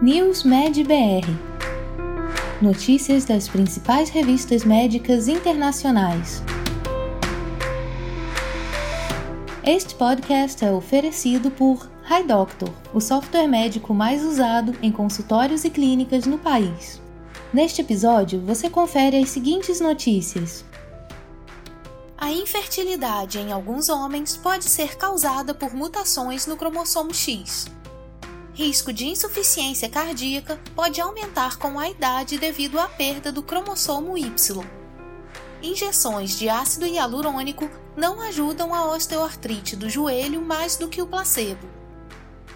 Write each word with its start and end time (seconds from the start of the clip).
News 0.00 0.44
Med 0.44 0.74
BR 0.84 1.28
Notícias 2.62 3.24
das 3.24 3.48
principais 3.48 4.08
revistas 4.10 4.62
médicas 4.62 5.26
internacionais. 5.26 6.40
Este 9.64 9.96
podcast 9.96 10.64
é 10.64 10.70
oferecido 10.70 11.50
por 11.50 11.90
HiDoctor, 12.08 12.70
o 12.94 13.00
software 13.00 13.48
médico 13.48 13.92
mais 13.92 14.22
usado 14.22 14.72
em 14.80 14.92
consultórios 14.92 15.64
e 15.64 15.70
clínicas 15.70 16.26
no 16.26 16.38
país. 16.38 17.02
Neste 17.52 17.80
episódio, 17.80 18.40
você 18.40 18.70
confere 18.70 19.16
as 19.16 19.30
seguintes 19.30 19.80
notícias. 19.80 20.64
A 22.16 22.30
infertilidade 22.30 23.40
em 23.40 23.50
alguns 23.50 23.88
homens 23.88 24.36
pode 24.36 24.66
ser 24.66 24.96
causada 24.96 25.52
por 25.52 25.74
mutações 25.74 26.46
no 26.46 26.56
cromossomo 26.56 27.12
X 27.12 27.66
risco 28.58 28.92
de 28.92 29.06
insuficiência 29.06 29.88
cardíaca 29.88 30.58
pode 30.74 31.00
aumentar 31.00 31.58
com 31.58 31.78
a 31.78 31.88
idade 31.88 32.38
devido 32.38 32.80
à 32.80 32.88
perda 32.88 33.30
do 33.30 33.40
cromossomo 33.40 34.18
Y. 34.18 34.64
Injeções 35.62 36.36
de 36.36 36.48
ácido 36.48 36.84
hialurônico 36.84 37.70
não 37.96 38.20
ajudam 38.20 38.74
a 38.74 38.84
osteoartrite 38.90 39.76
do 39.76 39.88
joelho 39.88 40.42
mais 40.42 40.74
do 40.74 40.88
que 40.88 41.00
o 41.00 41.06
placebo. 41.06 41.68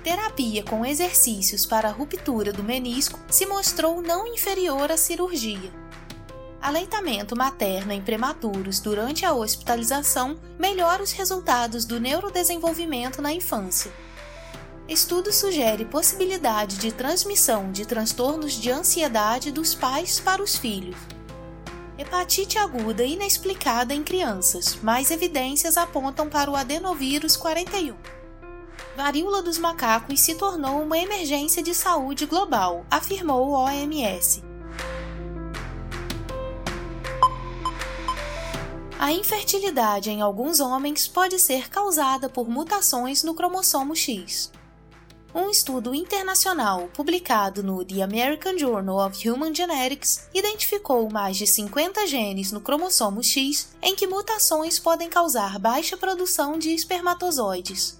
Terapia 0.03 0.65
com 0.65 0.85
exercícios 0.85 1.65
para 1.65 1.89
a 1.89 1.93
ruptura 1.93 2.53
do 2.53 2.65
menisco 2.65 3.21
se 3.31 3.47
mostrou 3.47 4.03
não 4.03 4.27
inferior 4.27 4.91
à 4.91 4.97
cirurgia. 4.97 5.73
Aleitamento 6.61 7.37
materno 7.37 7.93
em 7.93 8.03
prematuros 8.03 8.81
durante 8.81 9.25
a 9.25 9.33
hospitalização 9.33 10.37
melhora 10.59 11.01
os 11.01 11.13
resultados 11.13 11.85
do 11.85 12.01
neurodesenvolvimento 12.01 13.23
na 13.23 13.33
infância. 13.33 13.93
Estudo 14.93 15.33
sugere 15.33 15.87
possibilidade 15.87 16.77
de 16.77 16.93
transmissão 16.93 17.73
de 17.73 17.87
transtornos 17.87 18.53
de 18.53 18.71
ansiedade 18.71 19.51
dos 19.51 19.75
pais 19.75 20.21
para 20.21 20.43
os 20.43 20.55
filhos. 20.55 20.99
Hepatite 21.97 22.59
aguda 22.59 23.03
inexplicada 23.03 23.95
em 23.95 24.03
crianças, 24.03 24.77
mais 24.83 25.11
evidências 25.11 25.79
apontam 25.79 26.29
para 26.29 26.51
o 26.51 26.55
adenovírus 26.55 27.39
41. 27.39 27.97
Varíola 28.95 29.41
dos 29.41 29.57
macacos 29.57 30.21
se 30.21 30.35
tornou 30.35 30.83
uma 30.83 30.99
emergência 30.99 31.63
de 31.63 31.75
saúde 31.75 32.27
global, 32.27 32.85
afirmou 32.91 33.49
o 33.49 33.53
OMS. 33.53 34.45
A 38.99 39.11
infertilidade 39.11 40.11
em 40.11 40.21
alguns 40.21 40.61
homens 40.61 41.09
pode 41.09 41.39
ser 41.39 41.71
causada 41.71 42.29
por 42.29 42.47
mutações 42.47 43.23
no 43.23 43.33
cromossomo 43.33 43.97
X. 43.97 44.53
Um 45.35 45.49
estudo 45.49 45.95
internacional 45.95 46.91
publicado 46.93 47.63
no 47.63 47.83
The 47.83 48.03
American 48.03 48.59
Journal 48.59 49.07
of 49.07 49.27
Human 49.27 49.55
Genetics 49.55 50.29
identificou 50.35 51.09
mais 51.11 51.39
de 51.39 51.47
50 51.47 52.07
genes 52.07 52.53
no 52.53 52.61
cromossomo 52.61 53.23
X 53.23 53.69
em 53.81 53.97
que 53.97 54.07
mutações 54.07 54.79
podem 54.79 55.09
causar 55.09 55.59
baixa 55.59 55.97
produção 55.97 56.59
de 56.59 56.75
espermatozoides. 56.75 57.99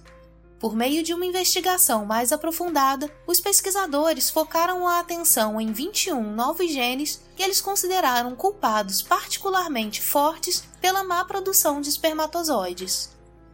Por 0.59 0.75
meio 0.75 1.01
de 1.01 1.11
uma 1.11 1.25
investigação 1.25 2.05
mais 2.05 2.31
aprofundada, 2.31 3.11
os 3.25 3.41
pesquisadores 3.41 4.29
focaram 4.29 4.87
a 4.87 4.99
atenção 4.99 5.59
em 5.59 5.73
21 5.73 6.35
novos 6.35 6.71
genes 6.71 7.19
que 7.35 7.41
eles 7.41 7.59
consideraram 7.59 8.35
culpados 8.35 9.01
particularmente 9.01 10.03
fortes 10.03 10.63
pela 10.79 11.03
má 11.03 11.25
produção 11.25 11.81
de 11.81 11.89
espermatozoides. 11.89 13.12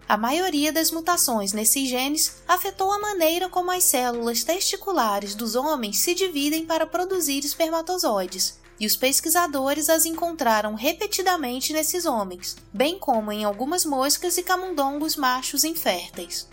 A 0.10 0.18
maioria 0.18 0.74
das 0.74 0.90
mutações 0.90 1.54
nesses 1.54 1.88
genes 1.88 2.42
afetou 2.48 2.92
a 2.92 2.98
maneira 2.98 3.48
como 3.48 3.70
as 3.70 3.84
células 3.84 4.44
testiculares 4.44 5.36
dos 5.36 5.54
homens 5.54 6.00
se 6.00 6.16
dividem 6.16 6.66
para 6.66 6.88
produzir 6.88 7.46
espermatozoides, 7.46 8.58
e 8.80 8.88
os 8.88 8.96
pesquisadores 8.96 9.88
as 9.88 10.08
encontraram 10.08 10.74
repetidamente 10.74 11.74
nesses 11.74 12.08
homens, 12.08 12.58
bem 12.74 12.98
como 12.98 13.32
em 13.32 13.44
algumas 13.44 13.86
moscas 13.86 14.36
e 14.40 14.42
camundongos 14.42 15.16
machos 15.16 15.64
inférteis. 15.64 16.50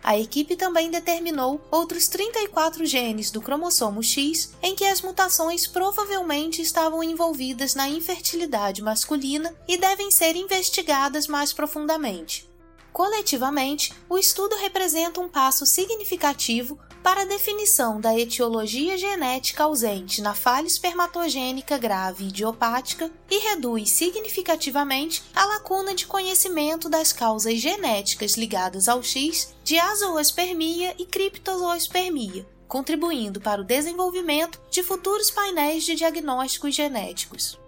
A 0.00 0.16
equipe 0.16 0.54
também 0.54 0.88
determinou 0.88 1.60
outros 1.72 2.06
34 2.06 2.86
genes 2.86 3.32
do 3.32 3.42
cromossomo 3.42 4.00
X 4.00 4.52
em 4.62 4.76
que 4.76 4.84
as 4.84 5.02
mutações 5.02 5.66
provavelmente 5.66 6.62
estavam 6.62 7.02
envolvidas 7.02 7.74
na 7.74 7.88
infertilidade 7.88 8.80
masculina 8.80 9.52
e 9.66 9.76
devem 9.76 10.08
ser 10.12 10.36
investigadas 10.36 11.26
mais 11.26 11.52
profundamente. 11.52 12.48
Coletivamente, 12.96 13.92
o 14.08 14.16
estudo 14.16 14.56
representa 14.56 15.20
um 15.20 15.28
passo 15.28 15.66
significativo 15.66 16.78
para 17.02 17.20
a 17.20 17.24
definição 17.26 18.00
da 18.00 18.18
etiologia 18.18 18.96
genética 18.96 19.64
ausente 19.64 20.22
na 20.22 20.34
falha 20.34 20.66
espermatogênica 20.66 21.76
grave 21.76 22.28
idiopática 22.28 23.12
e 23.30 23.36
reduz 23.50 23.90
significativamente 23.90 25.22
a 25.34 25.44
lacuna 25.44 25.94
de 25.94 26.06
conhecimento 26.06 26.88
das 26.88 27.12
causas 27.12 27.58
genéticas 27.58 28.32
ligadas 28.32 28.88
ao 28.88 29.02
X 29.02 29.54
de 29.62 29.78
azoospermia 29.78 30.94
e 30.98 31.04
criptozoospermia, 31.04 32.48
contribuindo 32.66 33.42
para 33.42 33.60
o 33.60 33.64
desenvolvimento 33.64 34.58
de 34.70 34.82
futuros 34.82 35.30
painéis 35.30 35.84
de 35.84 35.96
diagnósticos 35.96 36.74
genéticos. 36.74 37.58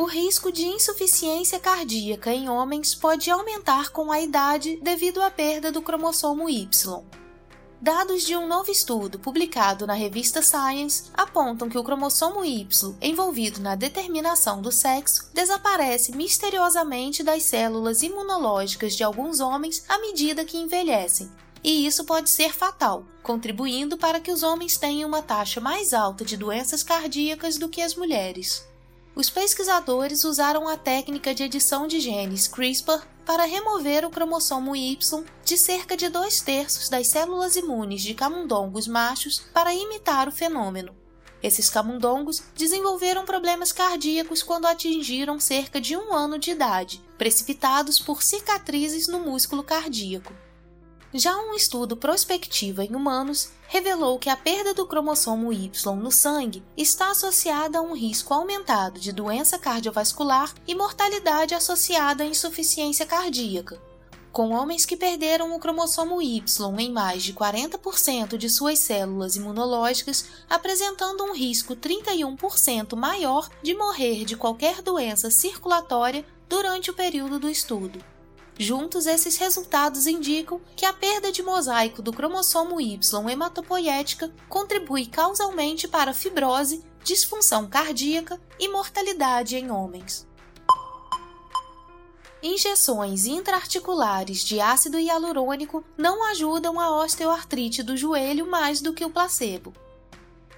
O 0.00 0.04
risco 0.04 0.52
de 0.52 0.64
insuficiência 0.64 1.58
cardíaca 1.58 2.32
em 2.32 2.48
homens 2.48 2.94
pode 2.94 3.28
aumentar 3.32 3.90
com 3.90 4.12
a 4.12 4.20
idade 4.20 4.78
devido 4.80 5.20
à 5.20 5.28
perda 5.28 5.72
do 5.72 5.82
cromossomo 5.82 6.48
Y. 6.48 7.02
Dados 7.80 8.22
de 8.22 8.36
um 8.36 8.46
novo 8.46 8.70
estudo 8.70 9.18
publicado 9.18 9.88
na 9.88 9.94
revista 9.94 10.40
Science 10.40 11.10
apontam 11.12 11.68
que 11.68 11.76
o 11.76 11.82
cromossomo 11.82 12.44
Y, 12.44 12.94
envolvido 13.02 13.60
na 13.60 13.74
determinação 13.74 14.62
do 14.62 14.70
sexo, 14.70 15.32
desaparece 15.34 16.12
misteriosamente 16.12 17.24
das 17.24 17.42
células 17.42 18.00
imunológicas 18.00 18.94
de 18.94 19.02
alguns 19.02 19.40
homens 19.40 19.84
à 19.88 19.98
medida 19.98 20.44
que 20.44 20.58
envelhecem. 20.58 21.28
E 21.64 21.84
isso 21.88 22.04
pode 22.04 22.30
ser 22.30 22.54
fatal, 22.54 23.04
contribuindo 23.20 23.98
para 23.98 24.20
que 24.20 24.30
os 24.30 24.44
homens 24.44 24.76
tenham 24.76 25.08
uma 25.08 25.22
taxa 25.22 25.60
mais 25.60 25.92
alta 25.92 26.24
de 26.24 26.36
doenças 26.36 26.84
cardíacas 26.84 27.58
do 27.58 27.68
que 27.68 27.82
as 27.82 27.96
mulheres 27.96 28.68
os 29.18 29.28
pesquisadores 29.28 30.22
usaram 30.22 30.68
a 30.68 30.76
técnica 30.76 31.34
de 31.34 31.42
edição 31.42 31.88
de 31.88 31.98
genes 31.98 32.46
CRISPR 32.46 33.04
para 33.26 33.46
remover 33.46 34.04
o 34.04 34.10
cromossomo 34.10 34.76
Y 34.76 34.96
de 35.44 35.58
cerca 35.58 35.96
de 35.96 36.08
dois 36.08 36.40
terços 36.40 36.88
das 36.88 37.08
células 37.08 37.56
imunes 37.56 38.00
de 38.00 38.14
camundongos 38.14 38.86
machos 38.86 39.40
para 39.52 39.74
imitar 39.74 40.28
o 40.28 40.32
fenômeno. 40.32 40.94
Esses 41.42 41.68
camundongos 41.68 42.44
desenvolveram 42.54 43.24
problemas 43.24 43.72
cardíacos 43.72 44.40
quando 44.40 44.66
atingiram 44.66 45.40
cerca 45.40 45.80
de 45.80 45.96
um 45.96 46.14
ano 46.14 46.38
de 46.38 46.52
idade, 46.52 47.02
precipitados 47.18 47.98
por 47.98 48.22
cicatrizes 48.22 49.08
no 49.08 49.18
músculo 49.18 49.64
cardíaco. 49.64 50.32
Já 51.12 51.34
um 51.38 51.54
estudo 51.54 51.96
prospectivo 51.96 52.82
em 52.82 52.94
humanos 52.94 53.48
revelou 53.66 54.18
que 54.18 54.28
a 54.28 54.36
perda 54.36 54.74
do 54.74 54.86
cromossomo 54.86 55.50
Y 55.50 55.72
no 55.96 56.12
sangue 56.12 56.62
está 56.76 57.10
associada 57.10 57.78
a 57.78 57.82
um 57.82 57.94
risco 57.94 58.34
aumentado 58.34 59.00
de 59.00 59.10
doença 59.10 59.58
cardiovascular 59.58 60.52
e 60.66 60.74
mortalidade 60.74 61.54
associada 61.54 62.24
à 62.24 62.26
insuficiência 62.26 63.06
cardíaca. 63.06 63.80
Com 64.30 64.50
homens 64.50 64.84
que 64.84 64.98
perderam 64.98 65.56
o 65.56 65.58
cromossomo 65.58 66.20
Y 66.20 66.44
em 66.78 66.92
mais 66.92 67.22
de 67.22 67.32
40% 67.32 68.36
de 68.36 68.50
suas 68.50 68.78
células 68.78 69.34
imunológicas, 69.34 70.26
apresentando 70.48 71.24
um 71.24 71.34
risco 71.34 71.74
31% 71.74 72.94
maior 72.94 73.48
de 73.62 73.74
morrer 73.74 74.26
de 74.26 74.36
qualquer 74.36 74.82
doença 74.82 75.30
circulatória 75.30 76.22
durante 76.46 76.90
o 76.90 76.94
período 76.94 77.38
do 77.38 77.48
estudo. 77.48 77.98
Juntos, 78.60 79.06
esses 79.06 79.36
resultados 79.36 80.08
indicam 80.08 80.60
que 80.74 80.84
a 80.84 80.92
perda 80.92 81.30
de 81.30 81.44
mosaico 81.44 82.02
do 82.02 82.12
cromossomo 82.12 82.80
Y 82.80 82.98
hematopoética 83.30 84.32
contribui 84.48 85.06
causalmente 85.06 85.86
para 85.86 86.12
fibrose, 86.12 86.84
disfunção 87.04 87.68
cardíaca 87.68 88.40
e 88.58 88.68
mortalidade 88.68 89.54
em 89.54 89.70
homens. 89.70 90.26
Injeções 92.42 93.26
intraarticulares 93.26 94.44
de 94.44 94.60
ácido 94.60 94.98
hialurônico 94.98 95.84
não 95.96 96.28
ajudam 96.30 96.80
a 96.80 97.02
osteoartrite 97.04 97.82
do 97.84 97.96
joelho 97.96 98.48
mais 98.50 98.80
do 98.80 98.92
que 98.92 99.04
o 99.04 99.10
placebo. 99.10 99.72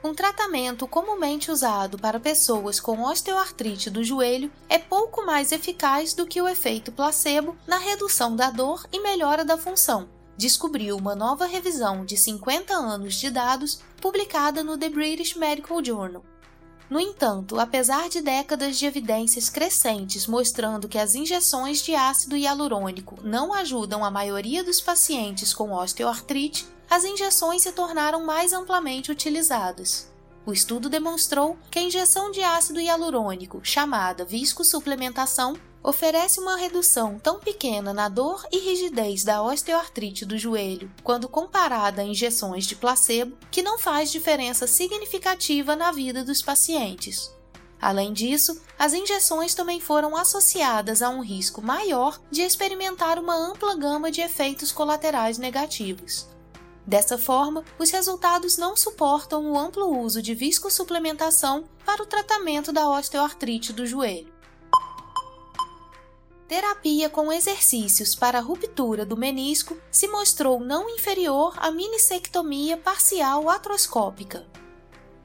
Um 0.03 0.15
tratamento 0.15 0.89
comumente 0.89 1.51
usado 1.51 1.99
para 1.99 2.19
pessoas 2.19 2.81
com 2.81 3.03
osteoartrite 3.03 3.91
do 3.91 4.03
joelho 4.03 4.51
é 4.67 4.79
pouco 4.79 5.27
mais 5.27 5.53
eficaz 5.53 6.15
do 6.15 6.27
que 6.27 6.41
o 6.41 6.49
efeito 6.49 6.91
placebo 6.91 7.55
na 7.67 7.77
redução 7.77 8.35
da 8.35 8.51
dor 8.51 8.87
e 8.91 8.99
melhora 9.01 9.45
da 9.45 9.59
função, 9.59 10.09
descobriu 10.39 10.97
uma 10.97 11.15
nova 11.15 11.45
revisão 11.45 12.03
de 12.03 12.17
50 12.17 12.73
anos 12.73 13.15
de 13.17 13.29
dados 13.29 13.83
publicada 14.01 14.65
no 14.65 14.79
The 14.79 14.89
British 14.89 15.35
Medical 15.37 15.85
Journal. 15.85 16.25
No 16.91 16.99
entanto, 16.99 17.61
apesar 17.61 18.09
de 18.09 18.21
décadas 18.21 18.77
de 18.77 18.85
evidências 18.85 19.49
crescentes 19.49 20.27
mostrando 20.27 20.89
que 20.89 20.99
as 20.99 21.15
injeções 21.15 21.81
de 21.83 21.95
ácido 21.95 22.37
hialurônico 22.37 23.17
não 23.23 23.55
ajudam 23.55 24.05
a 24.05 24.11
maioria 24.11 24.65
dos 24.65 24.81
pacientes 24.81 25.55
com 25.55 25.73
osteoartrite, 25.73 26.67
as 26.91 27.05
injeções 27.05 27.63
se 27.63 27.71
tornaram 27.71 28.27
mais 28.27 28.53
amplamente 28.53 29.13
utilizadas. 29.13 30.11
O 30.45 30.53
estudo 30.53 30.89
demonstrou 30.89 31.57
que 31.71 31.79
a 31.79 31.83
injeção 31.83 32.33
de 32.33 32.43
ácido 32.43 32.81
hialurônico, 32.81 33.61
chamada 33.63 34.25
viscosupplementação, 34.25 35.55
oferece 35.83 36.39
uma 36.41 36.57
redução 36.57 37.19
tão 37.19 37.39
pequena 37.39 37.93
na 37.93 38.09
dor 38.09 38.47
e 38.53 38.59
rigidez 38.59 39.25
da 39.25 39.43
osteoartrite 39.43 40.25
do 40.25 40.37
joelho, 40.37 40.91
quando 41.03 41.29
comparada 41.29 42.03
a 42.03 42.05
injeções 42.05 42.67
de 42.67 42.77
placebo, 42.77 43.37
que 43.51 43.63
não 43.63 43.79
faz 43.79 44.11
diferença 44.11 44.67
significativa 44.67 45.75
na 45.75 45.91
vida 45.91 46.25
dos 46.25 46.43
pacientes. 46.43 47.35
Além 47.81 48.13
disso, 48.13 48.61
as 48.79 48.93
injeções 48.93 49.55
também 49.55 49.81
foram 49.81 50.15
associadas 50.15 51.01
a 51.01 51.09
um 51.09 51.23
risco 51.23 51.63
maior 51.63 52.21
de 52.31 52.43
experimentar 52.43 53.19
uma 53.19 53.35
ampla 53.35 53.75
gama 53.75 54.11
de 54.11 54.21
efeitos 54.21 54.71
colaterais 54.71 55.39
negativos. 55.39 56.29
Dessa 56.87 57.17
forma, 57.17 57.65
os 57.79 57.91
resultados 57.91 58.59
não 58.59 58.77
suportam 58.77 59.51
o 59.51 59.59
amplo 59.59 59.99
uso 59.99 60.21
de 60.21 60.35
viscosuplementação 60.35 61.65
para 61.87 62.03
o 62.03 62.07
tratamento 62.07 62.71
da 62.71 62.89
osteoartrite 62.91 63.73
do 63.73 63.87
joelho. 63.87 64.40
Terapia 66.51 67.09
com 67.09 67.33
exercícios 67.33 68.17
para 68.17 68.41
ruptura 68.41 69.07
do 69.07 69.17
menisco 69.17 69.79
se 69.89 70.09
mostrou 70.09 70.59
não 70.59 70.91
inferior 70.91 71.55
à 71.57 71.71
minissectomia 71.71 72.77
parcial 72.77 73.49
atroscópica. 73.49 74.45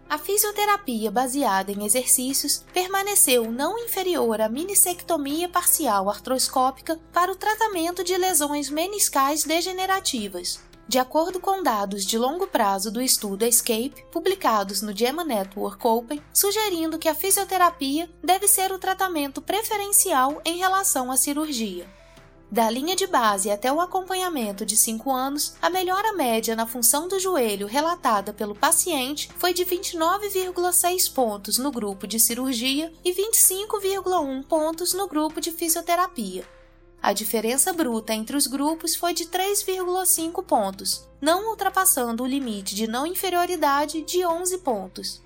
A 0.07 0.19
fisioterapia 0.19 1.09
baseada 1.09 1.71
em 1.71 1.83
exercícios 1.83 2.63
permaneceu 2.71 3.51
não 3.51 3.75
inferior 3.79 4.39
à 4.39 4.47
minissectomia 4.47 5.49
parcial 5.49 6.11
artroscópica 6.11 6.99
para 7.11 7.31
o 7.31 7.35
tratamento 7.35 8.03
de 8.03 8.15
lesões 8.15 8.69
meniscais 8.69 9.43
degenerativas, 9.43 10.59
de 10.87 10.99
acordo 10.99 11.39
com 11.39 11.63
dados 11.63 12.05
de 12.05 12.17
longo 12.17 12.45
prazo 12.47 12.91
do 12.91 13.01
estudo 13.01 13.43
ESCAPE, 13.43 14.05
publicados 14.11 14.81
no 14.81 14.95
JAMA 14.95 15.23
Network 15.23 15.85
Open, 15.85 16.21
sugerindo 16.33 16.99
que 16.99 17.09
a 17.09 17.15
fisioterapia 17.15 18.09
deve 18.23 18.47
ser 18.47 18.71
o 18.71 18.79
tratamento 18.79 19.41
preferencial 19.41 20.41
em 20.45 20.57
relação 20.57 21.11
à 21.11 21.17
cirurgia. 21.17 21.87
Da 22.51 22.69
linha 22.69 22.95
de 22.95 23.07
base 23.07 23.49
até 23.49 23.73
o 23.73 23.81
acompanhamento 23.81 24.65
de 24.65 24.77
5 24.77 25.11
anos, 25.11 25.55
a 25.59 25.69
melhora 25.69 26.13
média 26.13 26.55
na 26.55 26.67
função 26.67 27.07
do 27.07 27.19
joelho 27.19 27.65
relatada 27.65 28.31
pelo 28.31 28.55
paciente 28.55 29.29
foi 29.37 29.53
de 29.53 29.65
29,6 29.65 31.11
pontos 31.11 31.57
no 31.57 31.71
grupo 31.71 32.05
de 32.05 32.19
cirurgia 32.19 32.93
e 33.03 33.11
25,1 33.11 34.43
pontos 34.45 34.93
no 34.93 35.07
grupo 35.07 35.41
de 35.41 35.51
fisioterapia. 35.51 36.54
A 37.05 37.13
diferença 37.13 37.71
bruta 37.71 38.15
entre 38.15 38.35
os 38.35 38.47
grupos 38.47 38.95
foi 38.95 39.13
de 39.13 39.25
3,5 39.25 40.43
pontos, 40.43 41.07
não 41.21 41.51
ultrapassando 41.51 42.23
o 42.23 42.25
limite 42.25 42.73
de 42.73 42.87
não 42.87 43.05
inferioridade 43.05 44.01
de 44.01 44.25
11 44.25 44.57
pontos. 44.57 45.21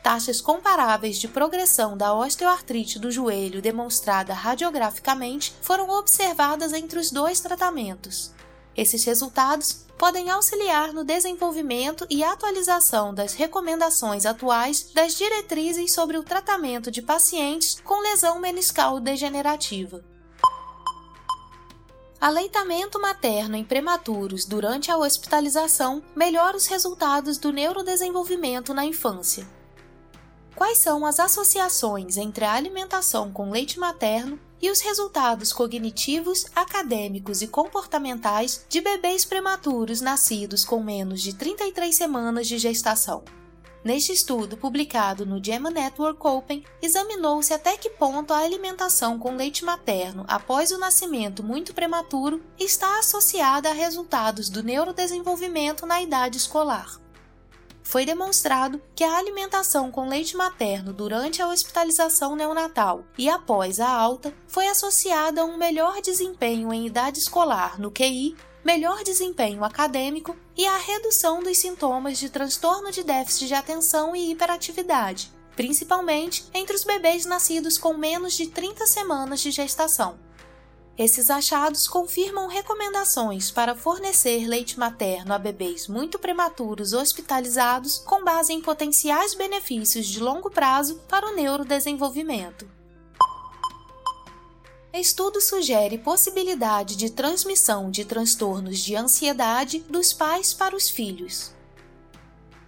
Taxas 0.00 0.40
comparáveis 0.40 1.18
de 1.18 1.26
progressão 1.26 1.96
da 1.96 2.14
osteoartrite 2.14 3.00
do 3.00 3.10
joelho 3.10 3.60
demonstrada 3.60 4.32
radiograficamente 4.32 5.52
foram 5.60 5.90
observadas 5.90 6.72
entre 6.72 7.00
os 7.00 7.10
dois 7.10 7.40
tratamentos. 7.40 8.30
Esses 8.76 9.02
resultados 9.02 9.84
podem 9.98 10.30
auxiliar 10.30 10.92
no 10.92 11.02
desenvolvimento 11.02 12.06
e 12.08 12.22
atualização 12.22 13.12
das 13.12 13.34
recomendações 13.34 14.24
atuais 14.24 14.92
das 14.94 15.16
diretrizes 15.16 15.92
sobre 15.92 16.16
o 16.16 16.22
tratamento 16.22 16.92
de 16.92 17.02
pacientes 17.02 17.80
com 17.80 18.00
lesão 18.00 18.38
meniscal 18.38 19.00
degenerativa. 19.00 20.11
Aleitamento 22.22 23.00
materno 23.00 23.56
em 23.56 23.64
prematuros 23.64 24.44
durante 24.44 24.92
a 24.92 24.96
hospitalização 24.96 26.00
melhora 26.14 26.56
os 26.56 26.68
resultados 26.68 27.36
do 27.36 27.50
neurodesenvolvimento 27.50 28.72
na 28.72 28.86
infância. 28.86 29.44
Quais 30.54 30.78
são 30.78 31.04
as 31.04 31.18
associações 31.18 32.16
entre 32.16 32.44
a 32.44 32.52
alimentação 32.52 33.32
com 33.32 33.50
leite 33.50 33.76
materno 33.76 34.38
e 34.60 34.70
os 34.70 34.80
resultados 34.80 35.52
cognitivos, 35.52 36.46
acadêmicos 36.54 37.42
e 37.42 37.48
comportamentais 37.48 38.64
de 38.68 38.80
bebês 38.80 39.24
prematuros 39.24 40.00
nascidos 40.00 40.64
com 40.64 40.80
menos 40.80 41.20
de 41.20 41.34
33 41.34 41.92
semanas 41.92 42.46
de 42.46 42.56
gestação? 42.56 43.24
Neste 43.84 44.12
estudo, 44.12 44.56
publicado 44.56 45.26
no 45.26 45.44
JAMA 45.44 45.68
Network 45.68 46.24
Open, 46.24 46.64
examinou-se 46.80 47.52
até 47.52 47.76
que 47.76 47.90
ponto 47.90 48.32
a 48.32 48.38
alimentação 48.38 49.18
com 49.18 49.34
leite 49.34 49.64
materno 49.64 50.24
após 50.28 50.70
o 50.70 50.78
nascimento 50.78 51.42
muito 51.42 51.74
prematuro 51.74 52.40
está 52.56 53.00
associada 53.00 53.70
a 53.70 53.72
resultados 53.72 54.48
do 54.48 54.62
neurodesenvolvimento 54.62 55.84
na 55.84 56.00
idade 56.00 56.38
escolar. 56.38 57.00
Foi 57.82 58.06
demonstrado 58.06 58.80
que 58.94 59.02
a 59.02 59.16
alimentação 59.16 59.90
com 59.90 60.08
leite 60.08 60.36
materno 60.36 60.92
durante 60.92 61.42
a 61.42 61.48
hospitalização 61.48 62.36
neonatal 62.36 63.04
e 63.18 63.28
após 63.28 63.80
a 63.80 63.90
alta 63.90 64.32
foi 64.46 64.68
associada 64.68 65.42
a 65.42 65.44
um 65.44 65.58
melhor 65.58 66.00
desempenho 66.00 66.72
em 66.72 66.86
idade 66.86 67.18
escolar 67.18 67.80
no 67.80 67.90
QI 67.90 68.36
melhor 68.64 69.02
desempenho 69.02 69.64
acadêmico 69.64 70.36
e 70.56 70.66
a 70.66 70.76
redução 70.76 71.42
dos 71.42 71.58
sintomas 71.58 72.18
de 72.18 72.30
transtorno 72.30 72.90
de 72.90 73.02
déficit 73.02 73.48
de 73.48 73.54
atenção 73.54 74.14
e 74.14 74.30
hiperatividade, 74.30 75.32
principalmente 75.56 76.44
entre 76.54 76.76
os 76.76 76.84
bebês 76.84 77.24
nascidos 77.24 77.78
com 77.78 77.94
menos 77.94 78.34
de 78.34 78.46
30 78.46 78.86
semanas 78.86 79.40
de 79.40 79.50
gestação. 79.50 80.18
Esses 80.96 81.30
achados 81.30 81.88
confirmam 81.88 82.48
recomendações 82.48 83.50
para 83.50 83.74
fornecer 83.74 84.46
leite 84.46 84.78
materno 84.78 85.32
a 85.32 85.38
bebês 85.38 85.88
muito 85.88 86.18
prematuros 86.18 86.92
hospitalizados 86.92 87.98
com 87.98 88.22
base 88.22 88.52
em 88.52 88.60
potenciais 88.60 89.34
benefícios 89.34 90.06
de 90.06 90.20
longo 90.20 90.50
prazo 90.50 91.00
para 91.08 91.26
o 91.26 91.34
neurodesenvolvimento. 91.34 92.81
Estudo 94.94 95.40
sugere 95.40 95.96
possibilidade 95.96 96.96
de 96.96 97.08
transmissão 97.08 97.90
de 97.90 98.04
transtornos 98.04 98.78
de 98.78 98.94
ansiedade 98.94 99.78
dos 99.88 100.12
pais 100.12 100.52
para 100.52 100.76
os 100.76 100.90
filhos. 100.90 101.50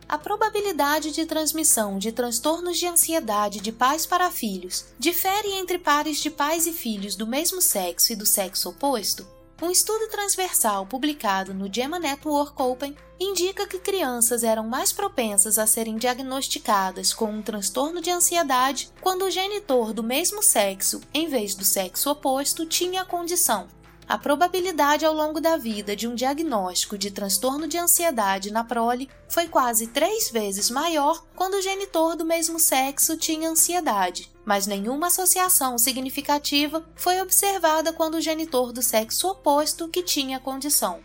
A 0.09 0.17
probabilidade 0.17 1.13
de 1.13 1.27
transmissão 1.27 1.99
de 1.99 2.13
transtornos 2.13 2.79
de 2.79 2.87
ansiedade 2.87 3.61
de 3.61 3.71
pais 3.71 4.07
para 4.07 4.31
filhos 4.31 4.87
difere 4.99 5.53
entre 5.53 5.79
pares 5.79 6.17
de 6.19 6.31
pais 6.31 6.67
e 6.67 6.73
filhos 6.73 7.15
do 7.15 7.27
mesmo 7.27 7.61
sexo 7.61 8.15
e 8.15 8.17
do 8.17 8.25
sexo 8.25 8.71
oposto? 8.71 9.34
Um 9.63 9.71
estudo 9.71 10.09
transversal 10.09 10.85
publicado 10.85 11.55
no 11.55 11.73
JAMA 11.73 11.99
Network 11.99 12.61
Open 12.61 12.97
indica 13.21 13.67
que 13.67 13.79
crianças 13.79 14.43
eram 14.43 14.67
mais 14.67 14.93
propensas 14.93 15.59
a 15.59 15.67
serem 15.67 15.97
diagnosticadas 15.97 17.15
com 17.15 17.27
um 17.27 17.41
transtorno 17.41 18.01
de 18.01 18.11
ansiedade 18.11 18.91
quando 19.01 19.25
o 19.25 19.31
genitor 19.31 19.93
do 19.93 20.03
mesmo 20.03 20.43
sexo, 20.43 21.01
em 21.15 21.29
vez 21.29 21.55
do 21.55 21.65
sexo 21.65 22.11
oposto, 22.11 22.67
tinha 22.67 23.03
a 23.03 23.07
condição. 23.07 23.69
A 24.07 24.19
probabilidade 24.19 25.07
ao 25.07 25.15
longo 25.15 25.41
da 25.41 25.57
vida 25.57 25.97
de 25.97 26.07
um 26.07 26.15
diagnóstico 26.15 26.99
de 26.99 27.11
transtorno 27.11 27.67
de 27.67 27.79
ansiedade 27.79 28.53
na 28.53 28.63
prole 28.63 29.09
foi 29.27 29.49
quase 29.49 29.87
três 29.87 30.31
vezes 30.31 30.69
maior 30.69 31.25
quando 31.35 31.55
o 31.55 31.63
genitor 31.63 32.15
do 32.15 32.25
mesmo 32.25 32.61
sexo 32.61 33.17
tinha 33.17 33.49
ansiedade, 33.49 34.31
mas 34.45 34.67
nenhuma 34.67 35.07
associação 35.07 35.79
significativa 35.79 36.85
foi 36.95 37.19
observada 37.23 37.95
quando 37.95 38.17
o 38.17 38.21
genitor 38.21 38.73
do 38.73 38.83
sexo 38.83 39.29
oposto 39.29 39.89
que 39.89 40.03
tinha 40.03 40.37
a 40.37 40.41
condição. 40.41 41.01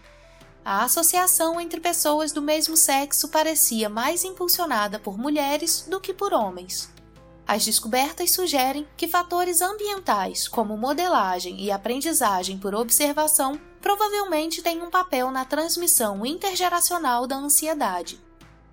A 0.63 0.84
associação 0.84 1.60
entre 1.60 1.79
pessoas 1.79 2.34
do 2.34 2.41
mesmo 2.41 2.75
sexo 2.75 3.29
parecia 3.29 3.88
mais 3.88 4.25
impulsionada 4.25 5.00
por 5.00 5.18
mulheres 5.18 5.86
do 5.89 6.01
que 6.01 6.13
por 6.13 6.34
homens. 6.34 6.91
As 7.50 7.65
descobertas 7.65 8.29
sugerem 8.29 8.88
que 8.96 9.08
fatores 9.08 9.60
ambientais, 9.60 10.48
como 10.48 10.77
modelagem 10.77 11.60
e 11.60 11.72
aprendizagem 11.72 12.60
por 12.60 12.75
observação, 12.75 13.60
provavelmente 13.82 14.62
têm 14.62 14.84
um 14.84 14.91
papel 14.91 15.32
na 15.32 15.44
transmissão 15.44 16.24
intergeracional 16.24 17.25
da 17.25 17.36
ansiedade. 17.38 18.22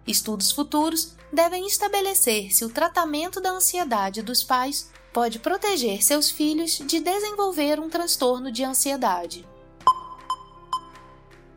Estudos 0.06 0.52
futuros 0.52 1.14
devem 1.32 1.66
estabelecer 1.66 2.54
se 2.54 2.66
o 2.66 2.68
tratamento 2.68 3.40
da 3.40 3.52
ansiedade 3.52 4.20
dos 4.20 4.44
pais 4.44 4.90
pode 5.10 5.38
proteger 5.38 6.02
seus 6.02 6.30
filhos 6.30 6.72
de 6.72 7.00
desenvolver 7.00 7.80
um 7.80 7.88
transtorno 7.88 8.52
de 8.52 8.62
ansiedade. 8.62 9.48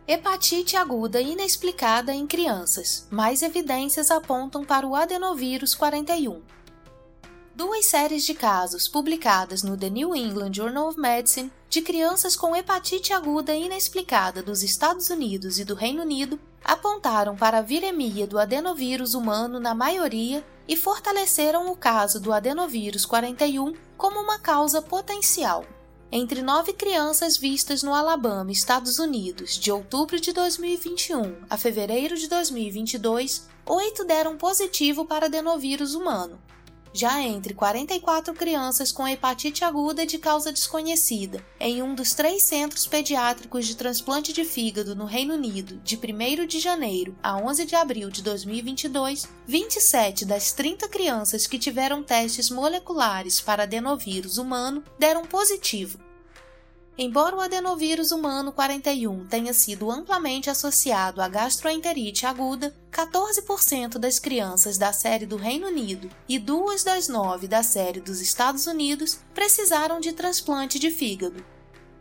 Hepatite 0.07 0.77
aguda 0.77 1.19
inexplicada 1.19 2.13
em 2.13 2.25
crianças. 2.25 3.05
Mais 3.11 3.43
evidências 3.43 4.09
apontam 4.09 4.63
para 4.63 4.87
o 4.87 4.95
adenovírus 4.95 5.75
41. 5.75 6.41
Duas 7.59 7.87
séries 7.87 8.23
de 8.23 8.33
casos 8.33 8.87
publicadas 8.87 9.63
no 9.63 9.75
The 9.75 9.89
New 9.89 10.15
England 10.15 10.53
Journal 10.53 10.87
of 10.87 10.97
Medicine 10.97 11.51
de 11.69 11.81
crianças 11.81 12.33
com 12.33 12.55
hepatite 12.55 13.11
aguda 13.11 13.53
inexplicada 13.53 14.41
dos 14.41 14.63
Estados 14.63 15.09
Unidos 15.09 15.59
e 15.59 15.65
do 15.65 15.75
Reino 15.75 16.01
Unido 16.03 16.39
apontaram 16.63 17.35
para 17.35 17.57
a 17.57 17.61
viremia 17.61 18.25
do 18.25 18.39
adenovírus 18.39 19.13
humano 19.13 19.59
na 19.59 19.75
maioria 19.75 20.41
e 20.69 20.77
fortaleceram 20.77 21.69
o 21.69 21.75
caso 21.75 22.17
do 22.21 22.31
adenovírus 22.31 23.05
41 23.05 23.73
como 23.97 24.21
uma 24.21 24.39
causa 24.39 24.81
potencial. 24.81 25.65
Entre 26.09 26.41
nove 26.41 26.71
crianças 26.71 27.35
vistas 27.35 27.83
no 27.83 27.93
Alabama, 27.93 28.53
Estados 28.53 28.99
Unidos, 28.99 29.59
de 29.59 29.69
outubro 29.69 30.17
de 30.17 30.31
2021 30.31 31.41
a 31.49 31.57
fevereiro 31.57 32.15
de 32.15 32.29
2022, 32.29 33.49
oito 33.65 34.05
deram 34.05 34.37
positivo 34.37 35.03
para 35.03 35.25
adenovírus 35.25 35.93
humano. 35.93 36.39
Já 36.93 37.21
entre 37.21 37.53
44 37.53 38.33
crianças 38.33 38.91
com 38.91 39.07
hepatite 39.07 39.63
aguda 39.63 40.05
de 40.05 40.17
causa 40.17 40.51
desconhecida, 40.51 41.45
em 41.59 41.83
um 41.83 41.93
dos 41.93 42.13
três 42.13 42.43
centros 42.43 42.87
pediátricos 42.87 43.67
de 43.67 43.75
transplante 43.75 44.33
de 44.33 44.43
fígado 44.43 44.95
no 44.95 45.05
Reino 45.05 45.35
Unido, 45.35 45.79
de 45.83 45.95
1 45.95 46.47
de 46.47 46.59
janeiro 46.59 47.15
a 47.21 47.37
11 47.37 47.65
de 47.65 47.75
abril 47.75 48.09
de 48.09 48.23
2022, 48.23 49.27
27 49.45 50.25
das 50.25 50.51
30 50.51 50.87
crianças 50.89 51.45
que 51.45 51.59
tiveram 51.59 52.03
testes 52.03 52.49
moleculares 52.49 53.39
para 53.39 53.63
adenovírus 53.63 54.37
humano 54.37 54.83
deram 54.97 55.25
positivo, 55.25 55.99
Embora 57.01 57.33
o 57.33 57.39
adenovírus 57.39 58.11
humano 58.11 58.51
41 58.51 59.25
tenha 59.27 59.53
sido 59.53 59.89
amplamente 59.89 60.49
associado 60.49 61.21
à 61.21 61.29
gastroenterite 61.29 62.25
aguda, 62.25 62.75
14% 62.91 63.97
das 63.97 64.19
crianças 64.19 64.77
da 64.77 64.91
série 64.91 65.25
do 65.25 65.37
Reino 65.37 65.67
Unido 65.67 66.09
e 66.27 66.37
duas 66.37 66.83
das 66.83 67.07
nove 67.07 67.47
da 67.47 67.63
série 67.63 68.01
dos 68.01 68.19
Estados 68.19 68.67
Unidos 68.67 69.21
precisaram 69.33 70.01
de 70.01 70.11
transplante 70.11 70.77
de 70.77 70.91
fígado. 70.91 71.41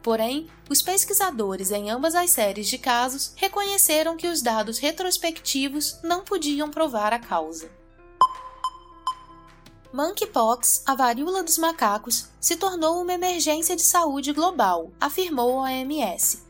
Porém, 0.02 0.49
os 0.69 0.83
pesquisadores 0.83 1.71
em 1.71 1.93
ambas 1.93 2.17
as 2.17 2.31
séries 2.31 2.67
de 2.67 2.76
casos 2.76 3.35
reconheceram 3.37 4.17
que 4.17 4.26
os 4.26 4.43
dados 4.43 4.78
retrospectivos 4.78 5.97
não 6.02 6.25
podiam 6.25 6.73
provar 6.73 7.12
a 7.12 7.21
causa. 7.21 7.71
Monkeypox, 9.90 10.83
a 10.85 10.95
varíola 10.95 11.42
dos 11.42 11.57
macacos, 11.57 12.28
se 12.38 12.57
tornou 12.57 13.00
uma 13.00 13.14
emergência 13.14 13.75
de 13.75 13.83
saúde 13.83 14.35
global, 14.35 14.90
afirmou 15.00 15.61
a 15.61 15.71
OMS. 15.71 16.42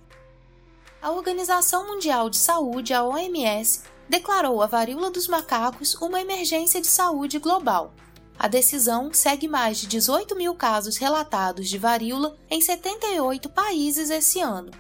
A 1.01 1.13
Organização 1.13 1.87
Mundial 1.87 2.29
de 2.29 2.37
Saúde, 2.37 2.93
a 2.93 3.05
OMS, 3.05 3.83
declarou 4.09 4.61
a 4.61 4.67
varíola 4.67 5.09
dos 5.09 5.29
macacos 5.29 5.95
uma 5.95 6.21
emergência 6.21 6.81
de 6.81 6.89
saúde 6.89 7.39
global. 7.39 7.95
A 8.37 8.49
decisão 8.49 9.13
segue 9.13 9.47
mais 9.47 9.79
de 9.79 9.87
18 9.87 10.35
mil 10.35 10.57
casos 10.57 10.97
relatados 10.97 11.69
de 11.69 11.79
varíola 11.79 12.37
em 12.51 12.61
78 12.61 13.49
países 13.51 14.11
esse 14.11 14.41
ano. 14.41 14.73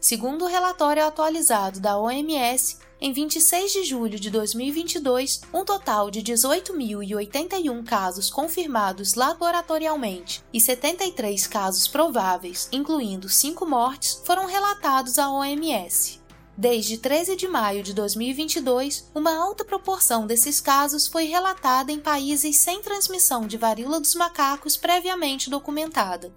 Segundo 0.00 0.46
o 0.46 0.48
relatório 0.48 1.04
atualizado 1.04 1.78
da 1.78 1.98
OMS, 1.98 2.78
em 3.00 3.12
26 3.12 3.72
de 3.72 3.84
julho 3.84 4.18
de 4.18 4.28
2022, 4.28 5.42
um 5.54 5.64
total 5.64 6.10
de 6.10 6.20
18.081 6.20 7.84
casos 7.84 8.28
confirmados 8.28 9.14
laboratorialmente 9.14 10.42
e 10.52 10.60
73 10.60 11.46
casos 11.46 11.86
prováveis, 11.86 12.68
incluindo 12.72 13.28
5 13.28 13.64
mortes, 13.64 14.20
foram 14.24 14.46
relatados 14.46 15.18
à 15.18 15.30
OMS. 15.30 16.18
Desde 16.56 16.98
13 16.98 17.36
de 17.36 17.46
maio 17.46 17.84
de 17.84 17.94
2022, 17.94 19.08
uma 19.14 19.32
alta 19.32 19.64
proporção 19.64 20.26
desses 20.26 20.60
casos 20.60 21.06
foi 21.06 21.24
relatada 21.26 21.92
em 21.92 22.00
países 22.00 22.56
sem 22.56 22.82
transmissão 22.82 23.46
de 23.46 23.56
varíola 23.56 24.00
dos 24.00 24.16
macacos 24.16 24.76
previamente 24.76 25.48
documentada. 25.48 26.32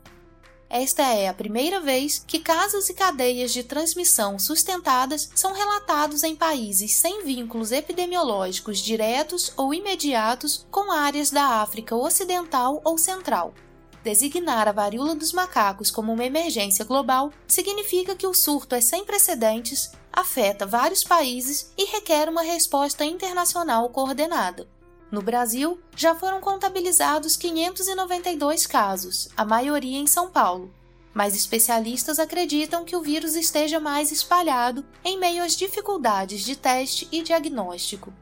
Esta 0.74 1.04
é 1.04 1.28
a 1.28 1.34
primeira 1.34 1.82
vez 1.82 2.24
que 2.26 2.40
casos 2.40 2.88
e 2.88 2.94
cadeias 2.94 3.52
de 3.52 3.62
transmissão 3.62 4.40
sustentadas 4.40 5.30
são 5.36 5.52
relatados 5.52 6.24
em 6.24 6.34
países 6.34 6.94
sem 6.94 7.26
vínculos 7.26 7.74
epidemiológicos 7.74 8.80
diretos 8.80 9.52
ou 9.58 9.74
imediatos 9.74 10.66
com 10.72 10.90
áreas 10.90 11.30
da 11.30 11.62
África 11.62 11.94
Ocidental 11.94 12.80
ou 12.86 12.98
Central. 12.98 13.54
Designar 14.02 14.70
a 14.70 14.72
varíola 14.72 15.14
dos 15.14 15.34
macacos 15.34 15.92
como 15.92 16.14
uma 16.14 16.24
emergência 16.24 16.86
global 16.86 17.34
significa 17.46 18.16
que 18.16 18.26
o 18.26 18.34
surto 18.34 18.74
é 18.74 18.80
sem 18.80 19.04
precedentes, 19.04 19.92
afeta 20.10 20.66
vários 20.66 21.04
países 21.04 21.70
e 21.78 21.84
requer 21.84 22.30
uma 22.30 22.44
resposta 22.44 23.04
internacional 23.04 23.90
coordenada. 23.90 24.66
No 25.12 25.22
Brasil, 25.22 25.78
já 25.94 26.16
foram 26.16 26.40
contabilizados 26.40 27.36
592 27.36 28.66
casos, 28.66 29.28
a 29.36 29.44
maioria 29.44 29.98
em 29.98 30.08
São 30.08 30.32
Paulo. 30.32 30.72
Mas 31.14 31.36
especialistas 31.36 32.18
acreditam 32.18 32.86
que 32.86 32.96
o 32.96 33.02
vírus 33.02 33.36
esteja 33.36 33.78
mais 33.78 34.10
espalhado 34.10 34.86
em 35.04 35.20
meio 35.20 35.44
às 35.44 35.58
dificuldades 35.58 36.46
de 36.46 36.56
teste 36.56 37.10
e 37.12 37.22
diagnóstico. 37.22 38.14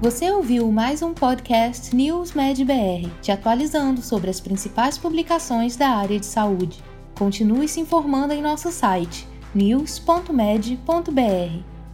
Você 0.00 0.30
ouviu 0.30 0.70
mais 0.70 1.02
um 1.02 1.12
podcast 1.12 1.94
News 1.94 2.32
Med 2.32 2.64
BR, 2.64 3.10
te 3.20 3.32
atualizando 3.32 4.00
sobre 4.02 4.30
as 4.30 4.38
principais 4.38 4.96
publicações 4.96 5.74
da 5.74 5.88
área 5.88 6.20
de 6.20 6.26
saúde. 6.26 6.80
Continue 7.18 7.66
se 7.66 7.80
informando 7.80 8.32
em 8.32 8.40
nosso 8.40 8.70
site 8.70 9.26
news.med.br. 9.52 10.82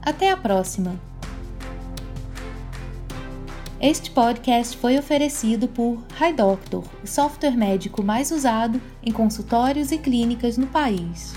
Até 0.03 0.31
a 0.31 0.37
próxima! 0.37 1.08
Este 3.81 4.11
podcast 4.11 4.77
foi 4.77 4.99
oferecido 4.99 5.69
por 5.69 6.03
HiDoctor, 6.21 6.83
o 7.01 7.07
software 7.07 7.57
médico 7.57 8.03
mais 8.03 8.33
usado 8.33 8.83
em 9.01 9.13
consultórios 9.13 9.93
e 9.93 9.99
clínicas 9.99 10.59
no 10.59 10.67
país. 10.67 11.33